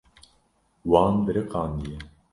[0.93, 1.99] Wan biriqandiye.